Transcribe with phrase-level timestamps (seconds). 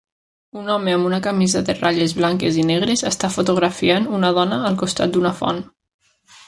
[0.61, 4.83] Un home amb una camisa de ratlles blanques i negres està fotografiant una dona al
[4.85, 5.67] costat d'una font.